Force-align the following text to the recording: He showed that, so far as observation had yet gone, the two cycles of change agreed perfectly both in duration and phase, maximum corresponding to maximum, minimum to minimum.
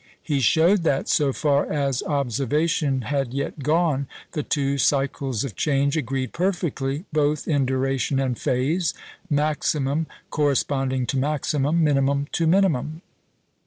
He 0.23 0.39
showed 0.39 0.81
that, 0.81 1.07
so 1.07 1.31
far 1.31 1.71
as 1.71 2.01
observation 2.01 3.01
had 3.01 3.35
yet 3.35 3.59
gone, 3.59 4.07
the 4.31 4.41
two 4.41 4.79
cycles 4.79 5.43
of 5.43 5.55
change 5.55 5.95
agreed 5.95 6.33
perfectly 6.33 7.05
both 7.13 7.47
in 7.47 7.67
duration 7.67 8.19
and 8.19 8.35
phase, 8.35 8.95
maximum 9.29 10.07
corresponding 10.31 11.05
to 11.05 11.19
maximum, 11.19 11.83
minimum 11.83 12.25
to 12.31 12.47
minimum. 12.47 13.03